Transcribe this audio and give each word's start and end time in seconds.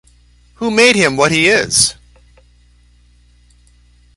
Who 0.55 0.71
made 0.71 0.95
him 0.95 1.15
what 1.15 1.31
he 1.31 1.47
is? 1.47 1.93